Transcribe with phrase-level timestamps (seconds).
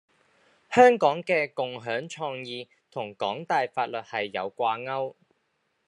[0.71, 5.13] 香港嘅「共享創意」同港大法律系有掛鉤